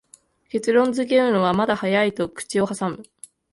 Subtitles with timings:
[0.49, 3.03] 結論づけるのはまだ早いと口をはさむ